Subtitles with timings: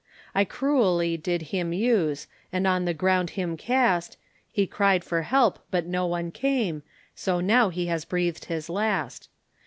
[0.33, 4.17] I cruelly did him use, And on the ground him cast,
[4.51, 6.81] He cried for help, but no one came,
[7.13, 9.29] So now he has breathed his last.